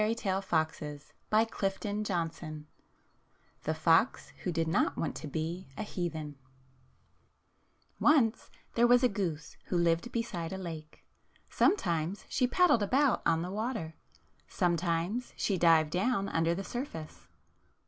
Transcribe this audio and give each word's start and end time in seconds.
THE 0.01 0.43
FOX 0.43 0.79
WHO 0.79 1.31
DID 2.01 2.05
NOT 2.07 2.09
WANT 2.09 2.09
TO 2.09 2.09
BE 2.09 2.09
A 2.11 2.23
HEATHEN 2.23 2.67
THE 3.69 3.73
FOX 3.75 4.29
WHO 4.43 4.51
DID 4.51 4.67
NOT 4.67 4.97
WANT 4.97 5.15
TO 5.15 5.27
BE 5.27 5.67
A 5.77 5.83
HEATHEN 5.83 6.35
O 8.01 8.05
NCE 8.05 8.49
there 8.73 8.87
was 8.87 9.03
a 9.03 9.07
goose 9.07 9.57
who 9.65 9.77
lived 9.77 10.11
beside 10.11 10.51
a 10.51 10.57
lake. 10.57 11.05
Sometimes 11.51 12.25
she 12.27 12.47
paddled 12.47 12.81
about 12.81 13.21
on 13.27 13.43
the 13.43 13.51
water. 13.51 13.93
Sometimes 14.47 15.33
she 15.37 15.59
dived 15.59 15.91
down 15.91 16.29
under 16.29 16.55
the 16.55 16.63
surface. 16.63 17.27